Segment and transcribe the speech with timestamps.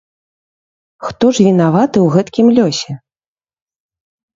[1.09, 2.93] Хто ж вінаваты ў гэткім лёсе?